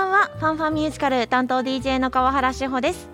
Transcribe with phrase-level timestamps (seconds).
[0.00, 0.30] ばんは。
[0.38, 3.08] ファンファンミュージカル担当 DJ の川原志保です。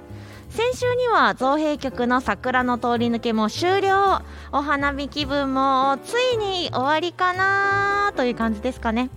[0.50, 4.20] 先週には造幣局の桜の通り抜けも終了。
[4.52, 9.10] お花見気分もついに終わりかなという感じですかね。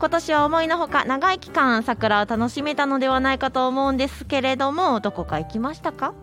[0.00, 6.14] 今年は思いのほか長い期間桜を楽しめたのではないかと思うんですけれどもどこか行きましたか？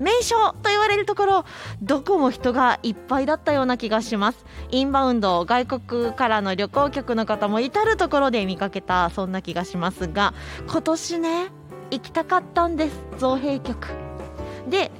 [0.00, 1.44] 名所と言われるところ
[1.82, 4.44] どこも人がいっぱいだったような気がします。
[4.70, 10.34] インバウンド外国からの旅行客の方も至る所で見かけたそんな気がしますが
[10.68, 11.48] 今年ね
[11.90, 13.88] 行きたかったんです造幣局。
[14.68, 14.90] で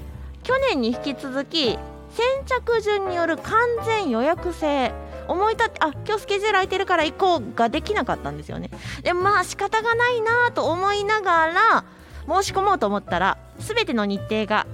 [0.43, 1.79] 去年に引き続き
[2.11, 3.53] 先着順による完
[3.85, 4.93] 全予約制
[5.29, 8.71] 思い立ってあ今日スケジュール空いてるから行こうができなかったんですよね。
[9.03, 11.85] でまあ仕方がないなと思いながら
[12.29, 14.67] 申し込もうと思ったら全ての日程が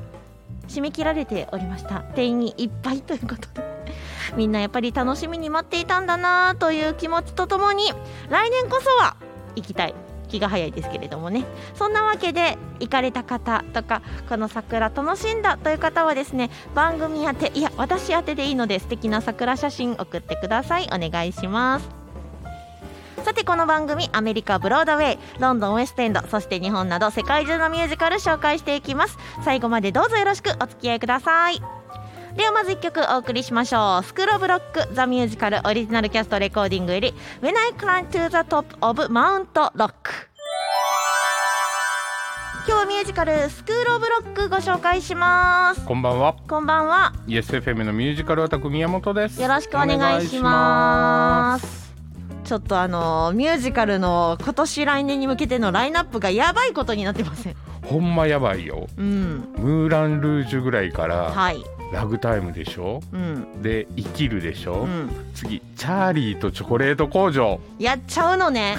[0.68, 2.00] 締め切られておりました。
[2.00, 3.66] 定員いっぱいということで
[4.36, 7.92] みんなやっぱり楽しみに待っていたんだなという気持ちとともに
[8.28, 9.16] 来年こそは
[9.54, 9.94] 行きたい。
[10.28, 11.44] 気が早いですけれどもね。
[11.74, 20.88] そんなわけで行かれた方とかこの桜楽しんだという方はですね番組宛ていや私宛てでいいので素敵な桜写真送ってください。
[20.92, 21.95] お願いします。
[23.26, 29.18] さてこの番組アメリカブロードウェイロンドンウェストエンドそして日本など世界中のミュージカル紹介していきます。
[29.44, 31.60] 最後までどうぞよろしくお付き合いください。
[32.36, 34.04] ではまず1曲お送りしましょう。
[34.04, 39.90] スクローブロックザミュージカルオリジナルキャストレコーディングより When I Climb to the Top of Mount Rock
[42.68, 45.84] 今日はミュージカルスクールオブロックご紹介します。
[45.84, 46.36] こんばんは。
[46.48, 47.12] こんばんは。
[47.26, 49.42] ESFM のミュージカルオタク宮本です。
[49.42, 51.85] よろしくお願いします
[52.46, 57.56] ちょっとあのミュージカルの今年来年に向けてのラインナップがやばいことになってません？
[57.82, 58.86] ほんまやばいよ。
[58.96, 61.56] うんムーラン・ルージュぐらいからはい
[61.92, 63.00] ラグタイムでしょ？
[63.12, 64.82] うんで生きるでしょ？
[64.82, 67.60] うん次チャーリーとチョコレート工場。
[67.78, 68.76] やっちゃうのね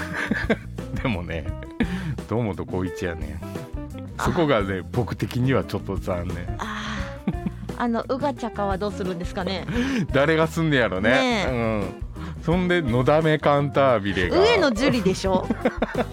[1.04, 1.46] でもね、
[2.30, 3.40] 堂本光一やね。
[4.20, 6.38] そこがね僕的にはちょっと残念。
[6.58, 9.66] あーあのうがちゃかはどうするんですかね？
[10.12, 11.10] 誰が住んでやろね。
[11.12, 11.84] ねうん。
[12.48, 14.40] そんでのだめカンタービレが。
[14.40, 15.46] 上野樹里でしょ？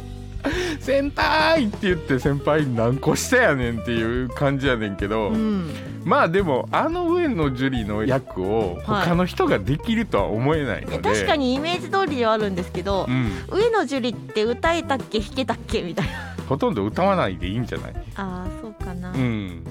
[0.81, 5.71] 先輩って言って先輩何個下やねんっていう感じやねんけど、うん。
[6.03, 16.12] まあでもあの上野樹里の役を他の人ができるとは思えないので、確かにイメージ通りではあるんですけどう、ん、上野樹里って歌えたっけ弾けたっけみたいな。
[16.49, 19.12] ほとんど歌わないでいいんじゃない、ああそうかな。
[19.12, 19.62] うん、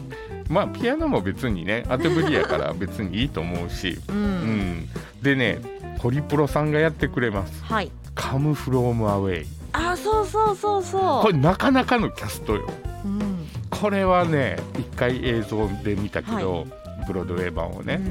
[0.48, 4.90] まあピアノも別にね当てぶりやから別にいいと思うし、うん、うん、
[5.22, 5.60] でね
[6.04, 7.64] ホリプロさんがやってくれます。
[7.64, 9.48] はい「カムフロームアウェイ。
[9.72, 12.70] ああそうそうそう」そこれなかなかのキャストよ。
[13.06, 13.48] う、うん。
[13.70, 16.68] これはね一回映像で見たけど、
[17.08, 18.02] ブロードウェイ版をね、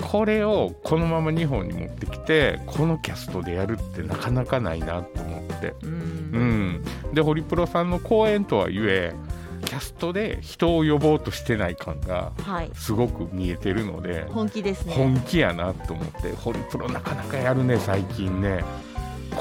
[0.00, 5.90] これをこのまま日本に持ってきてこのキャストでやるってなかなかないなと思って、うん。
[5.90, 12.70] うん、でホリプロさんの公演とはいえキャストで人を呼ぼうとしてない感がはい。
[12.74, 14.94] すごく見えてるので本気ですね。
[14.94, 18.62] 本気やなと思ってホリプロなかなかやるね最近ね。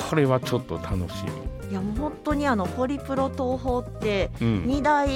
[0.09, 1.25] これはちょっと楽し
[1.69, 5.07] いや本当にあのホリプロ東宝って二大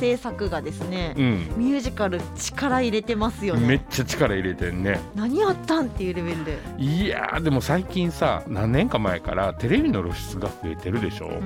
[0.00, 3.66] 制作がですね、うん、ミュージカル力入れてますよね。
[3.66, 5.00] めっちゃ力入れてんね。
[5.14, 11.42] 何やったんっていうレベルで、いやーでも最近さ何年か前からテレビの露出が増えてるでしょ、うん。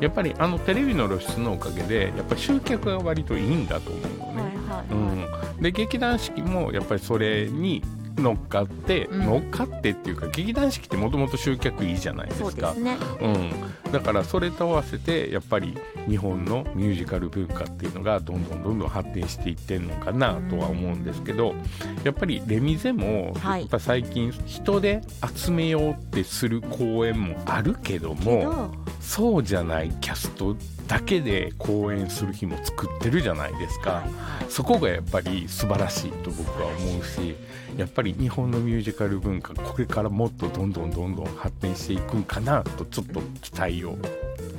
[0.00, 7.82] やっぱりあのテレビの露出のおかげでやっぱり集客が割といいんだと思うのね、はいはい、うん、で劇団四季もやっぱりそれに
[8.16, 9.26] 乗っかって、うん。
[9.26, 12.50] 乗っかってっていうか劇団四季ってもともと集客いいじゃないですか。
[12.50, 12.96] そうですね。
[13.20, 15.74] うん、だからそれと合わせてやっぱり
[16.06, 21.54] 日本のミュージカル文化っていうのがどんどんどんどん発展していってんのかなとは思うんですけど
[22.04, 23.62] やっぱりレミゼもはい。
[23.62, 25.00] やっぱ最近人で
[25.34, 28.70] 集めようってする公演もあるけども
[29.00, 30.54] そうじゃないキャスト
[30.86, 34.04] だけで公演する日も作ってるじゃないですか。
[34.50, 37.34] そこがやっぱり素晴らしいと僕は思うし
[37.76, 43.85] やっぱり日本のミュージカル文化これからもっとどんどんどんどん発展していくんかなとちょっと期待を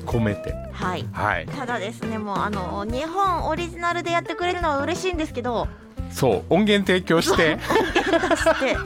[0.06, 0.54] 込めて。
[0.72, 1.06] はい。
[1.12, 1.46] はい。
[1.48, 5.68] ただですねもうあの日本オリジナルでやってくれるのは嬉しいんですけど
[6.12, 6.54] そう。
[6.54, 7.58] 音源提供して。
[7.58, 8.78] 出して。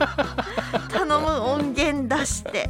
[0.92, 1.26] 頼む。
[1.42, 2.68] 音源出して。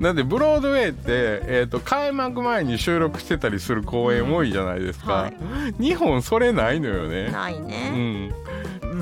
[0.00, 5.82] なんでブロードウェイって、えー、と開幕前に収録してたりする公演多いじゃないですか、はい。
[5.82, 7.30] 日本それないのよね。
[7.30, 8.34] ないね、うん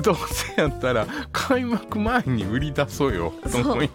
[0.01, 3.89] どうせやったら開幕前に売り出そうよと思い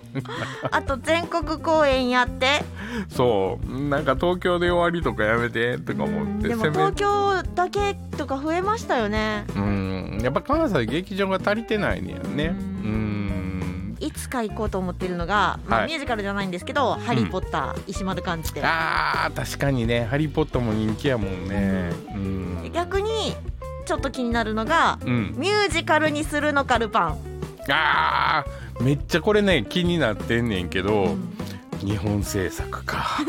[0.71, 2.65] あと全国公演やって。
[3.09, 3.89] そう。
[3.89, 9.45] なんか東京で終わりとかやめてとか思ってでも東京だけとか増えましたよね。
[9.57, 10.21] うん。
[10.23, 12.47] やっぱ関西劇場が足りてないねやね。
[12.47, 13.97] ううん。
[13.99, 15.89] いつか行こうと思ってるのが、まあはい。
[15.89, 21.93] ミュージカルじゃないんですけど「ハリー・ポッター」石丸幹事店あー確かにね「ハリー・ポッター」も人気やもんね。
[22.15, 23.35] うん、逆に
[23.87, 27.19] ちょっと気になるのがうん、ミュージカルにするのかルパン、
[27.71, 31.17] あーめっちゃこれね気になってんねんけど、
[31.81, 33.19] 日本制作か。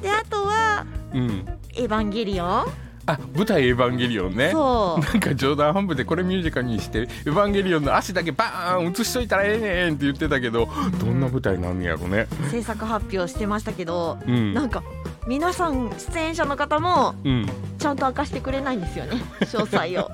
[0.00, 1.44] であとはうん
[1.74, 2.64] 「エヴァンゲリオン。
[3.08, 4.50] あ舞台「エヴァンゲリオン」」ね。
[4.52, 5.04] そう。
[5.04, 10.68] なんか冗談半分でこれミュージカルにして「エヴァンゲリオン」の足だけバーン映しといたらええねんって言ってたけど
[11.00, 12.26] どんな舞台なんねやろね。
[12.50, 14.54] 制作発表してましたけどうん。
[14.54, 14.82] なんか
[15.26, 17.46] 皆さん出演者の方もうん。
[17.78, 20.10] ちゃんと明かしてくれないんですよね 詳細を。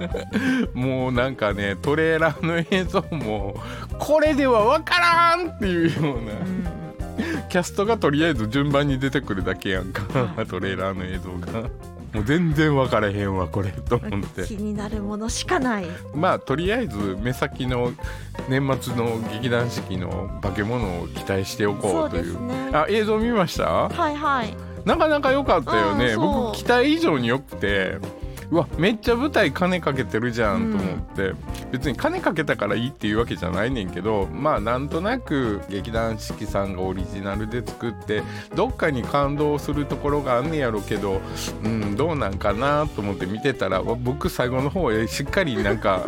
[0.74, 3.54] もうなんかねトレーラーの映像も
[3.98, 6.32] これでは分からんっていうような。
[6.32, 6.66] うん。
[7.48, 10.02] キャストがとりあえず順番に出てくるだけやんか
[10.36, 11.68] はトレーラーの映像が。
[12.12, 14.42] もう全然分からへんわこれと思って。
[14.42, 15.86] 気になるものしかない。
[16.14, 17.92] まあとりあえず目先の
[18.50, 22.46] 年末の劇団四季の化け物を期待しておこうという。
[22.46, 22.70] ね。
[22.72, 23.64] あ映像見ました？
[23.88, 26.16] はいはいなかなか良かったよね。
[26.16, 27.98] 僕期待以上に良くて
[28.52, 31.32] うわめっちゃ舞台金かけてるじゃんと思って、
[31.70, 38.22] 別に金かけたからいいっていうわけじゃないねんけどまあなんとなく劇団四季さんがオリジナルで作って
[38.54, 41.22] どっかに感動するところがあんねやろけど
[41.64, 46.04] うんどうなんかなと思って見てたらわ僕最後の方へしっかりなんか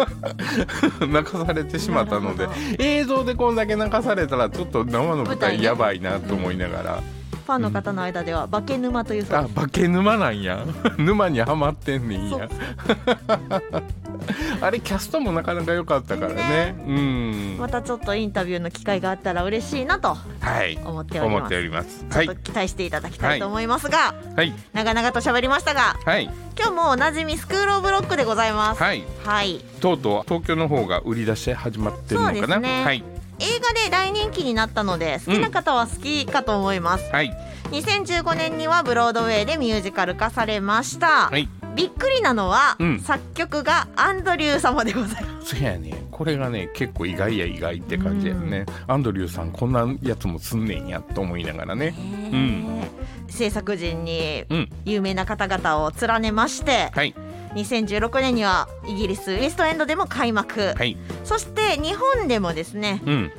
[1.06, 2.48] 泣かされてしまったので
[2.78, 7.19] 映像でこんだけ泣かされたらちょっと生の舞台やばいなと思いながら。
[7.50, 10.64] ファンの方の間では化け沼というそうあ化け沼なんや。
[10.98, 12.48] 沼にはまってんねんや。
[14.60, 16.74] あれキャストもなかなか良かったからね。
[16.86, 17.56] うん。
[17.58, 20.78] またちょっとインタビューの機会があったら嬉しいなとはい。
[20.84, 21.36] 思っております。
[21.38, 21.98] 思っております。
[21.98, 24.54] ちょっとはい期待していただきたいと思いますが、はい。
[24.72, 26.30] 長々と喋りましたがはい。
[26.56, 28.82] 今日もおなじみスクールオブロックでございます。
[28.82, 29.02] はい。
[29.24, 29.58] はい。
[29.80, 32.38] とうとう東京の方が売り出し始まってるのかな。
[32.38, 32.84] そうですね。
[32.84, 37.32] はい映画で大人気になったので好きな方は好きかと思います、はい。
[37.70, 43.00] 2015年にはブロードウェイでミュージカル化されました、はいびっくりなのは、うん。
[43.00, 45.56] 作曲がアンドリュー様でございます。
[45.56, 51.88] そやねこれがね結構意外や意外って感じやね、アンドリューさんこんなやつもすんねんやと思いながらね。
[51.88, 52.82] ん。
[53.28, 54.68] 制作陣にうん。
[54.84, 57.14] 有名な方々を連ねましてはい。
[57.54, 60.96] 2016年にはイギリスウエストエンドでも開幕、はい。
[61.24, 63.32] そして日本でもですねうん。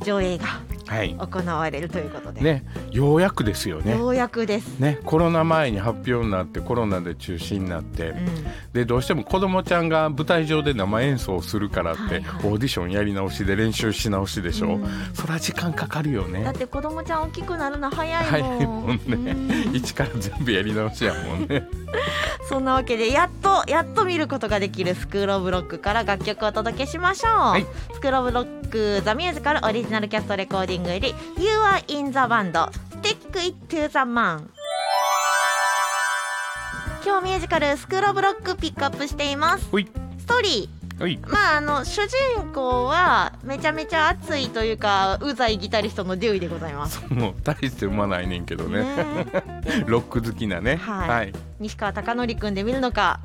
[0.00, 2.64] 上映がはい行われるということで、ね。
[2.90, 3.92] ようやくですよね。
[3.96, 8.26] ようやくです、ね、コロナ前に発表になってコロナで中止になって、うん。
[8.72, 12.46] でどうしても子供ちゃんが舞台上で生演奏するからって、はいはい。
[12.46, 14.86] オーディションやり直しで練習し直しでしょ、うん。
[15.14, 16.44] そりゃ時間かかるよね。
[16.44, 18.30] だって子供ちゃん大きくなるの早いもん。
[18.30, 18.96] 早いもんね。
[19.06, 19.74] うん。
[19.74, 21.66] 一から全部やり直しやもんね。
[22.48, 27.66] そんなわけでやっとやっと見ることができるスクールオブロックから楽曲をお届けしましょう、い。
[27.94, 28.63] スクールオブロック
[29.04, 32.52] ザミュージカルオリジナルキャストレコーディングより You are in the band
[33.02, 34.48] Stick it to the man
[37.04, 39.68] 今日ミュージカルスクールオブロックピックアップしています。
[39.70, 39.86] ほい。
[40.18, 41.28] ストーリー。
[41.28, 47.00] まああの主人公はめちゃめちゃ熱いというかうざいギタリストのデューイでございます。
[47.12, 48.82] もう大してうまないねんけどね。
[48.82, 49.26] ね
[49.86, 50.76] ロック好きなね。
[50.76, 51.08] はい。
[51.08, 51.32] はい。
[51.60, 53.20] 西川貴教君で見るのか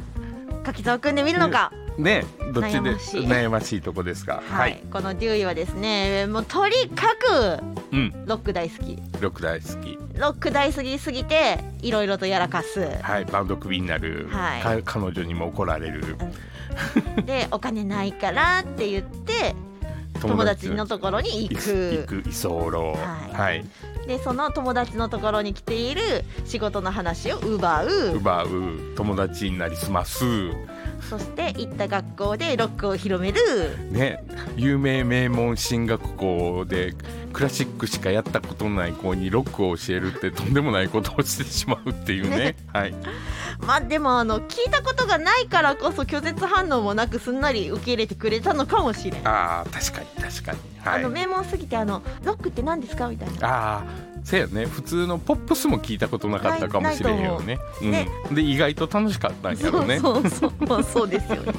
[0.63, 3.21] 柿沢君で見るのか、ねどっちで悩ましい。
[3.27, 4.41] 悩ましいとこですか？
[4.49, 8.25] はい、このデューイはですねもうとにかくうん。
[8.25, 8.97] ロック大好き。
[9.19, 9.97] ロック大好き。
[10.15, 12.87] ロック大好きすぎていろいろとやらかす。
[13.01, 13.25] はい。
[13.25, 14.83] バンドクビになる、はい。
[14.83, 16.17] か彼女にも怒られる。
[17.25, 19.55] でお金ないからって言って
[20.21, 21.59] 友達のところに行行
[22.05, 22.93] くく居候。
[22.93, 22.95] は
[23.31, 23.35] い。
[23.35, 23.65] はい。
[24.07, 26.01] でその友達のところに来ている
[26.45, 28.15] 仕事の話を奪う。
[28.15, 28.49] 奪う。
[28.95, 30.23] 友達になりすます
[31.01, 33.39] そして行った学校でロックを広める。
[33.91, 34.23] ね
[34.55, 36.93] 有名名門進学校で
[37.33, 42.37] クラシックしかやったことない子にロックを教えるってとんでもないことをしてしまうっていうね。
[42.37, 42.55] ね。
[42.73, 42.93] はい。
[43.65, 50.59] まあでもあの聞いたことがないからこそ拒絶反応もなくすんなり受け入れてくれたのかもしれん、あー確かに確かに。
[50.79, 50.99] はい。
[50.99, 53.79] あの名門すぎてあのロックって何ですかみたいな。
[53.79, 53.83] あ
[54.21, 54.65] あそうやね。
[54.65, 57.59] 普通のポップスも聞いたことなかったかもしれんよね。
[58.29, 59.99] うん、で意外と楽しかったんやろね。
[59.99, 61.53] そうそうそうまあそうですよね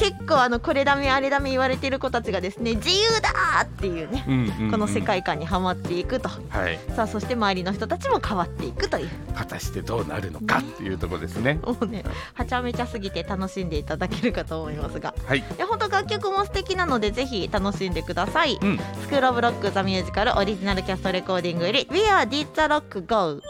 [0.00, 4.70] 結構あのこれダメあれダメ言われてる子たちがですね自由だーっていうねうんうんうん。
[4.70, 6.78] この世界観にはまっていくと、はい。
[6.96, 9.08] さあそして周りの人たちも変わっていくという。
[9.34, 11.60] 果たしてどうなるのかっていうところですね。
[11.64, 12.02] もうね
[12.32, 15.14] はちゃめちゃすぎて楽しんでいただけるかと思いますが。
[15.26, 15.38] はい。
[15.38, 18.78] いや本当楽曲も素敵なのでぜひ楽しんでください、うん。
[19.02, 23.42] スクールオブロックザミュージカルオリジナルキャストレコーディングより Where did the rock go?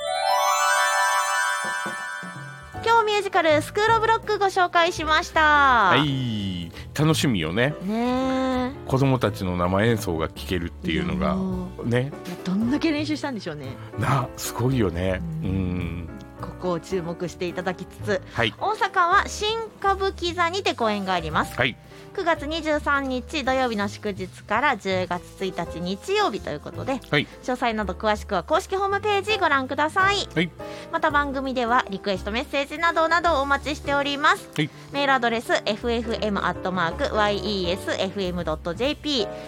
[2.83, 6.73] 今日ミュージカルスクールオブロックご紹介しました、はい。
[6.99, 7.75] 楽しみよね。
[7.83, 11.37] ね子供たちの生演奏が聴けるっていうのが
[11.85, 12.11] ね。
[12.45, 13.77] どんだけ練習したんでしょうね。
[13.99, 15.21] なすごいよね。
[15.43, 16.09] ううんん
[16.41, 18.55] ここを注目していただきつつはい。
[18.59, 21.55] 大阪は新歌舞伎座にて公演があります。
[21.57, 21.77] はい。
[22.15, 27.27] 9月23日土曜日の祝日から10月1日日曜日ということではい。
[27.43, 30.29] 詳細など詳しくは公式ホームページご覧ください。
[30.35, 30.51] はい。
[30.91, 34.71] また番組ではリクエストメッセージなどなどお待ちしております、はい。
[34.93, 36.41] メールアドレス ffm.yesfm.jp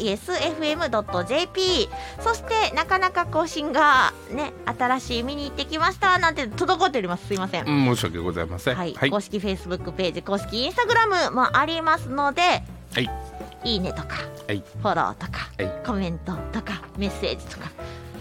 [2.19, 7.27] そしてなかなか更新がね新しい見に行ってきましたなんて滞っております。
[7.27, 7.67] すいません。
[7.67, 8.75] うん申し訳ございません。
[8.75, 9.09] はい、はい。
[9.09, 12.63] 公式 Facebook ページ公式 Instagram もありますのでは
[12.99, 13.09] い。
[13.63, 14.15] いいねとか
[14.47, 14.63] はい。
[14.81, 15.85] フォローとかはい。
[15.85, 17.69] コメントとかメッセージとか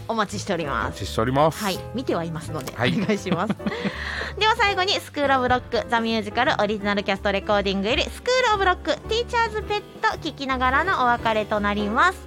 [0.06, 0.86] お待ちしておりおます。
[0.88, 1.62] 待ちしております。
[1.62, 2.92] はい、見てはいますので、はい。
[3.00, 3.54] お願いします。
[4.38, 12.18] では最後にスクールオブロックザミュージカルオリジナルキャストレコーディングよりスクールオブロックティーチャーズペット聞きながらのお別れとなります。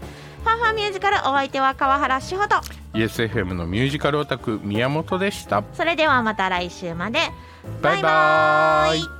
[0.44, 2.62] ファンファンミュージカルお相手は川原志穂と
[2.98, 5.64] FSFM のミュージカルオタク宮本でした。
[5.74, 7.20] それではまた来週まで。
[7.82, 9.17] バイバイ